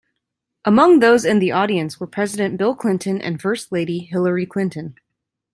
[0.65, 4.95] Among those in the audience were President Bill Clinton and First Lady Hillary Clinton.